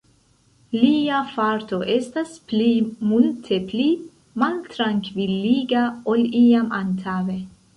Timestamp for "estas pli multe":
1.97-3.59